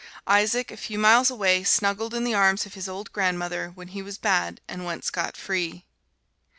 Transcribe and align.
Isaac, 0.25 0.71
a 0.71 0.77
few 0.77 0.97
miles 0.97 1.29
away, 1.29 1.63
snuggled 1.63 2.15
in 2.15 2.23
the 2.23 2.33
arms 2.33 2.65
of 2.65 2.73
his 2.73 2.89
old 2.89 3.13
grandmother 3.13 3.67
when 3.75 3.89
he 3.89 4.01
was 4.01 4.17
bad 4.17 4.59
and 4.67 4.83
went 4.83 5.03
scot 5.05 5.37
free. 5.37 5.85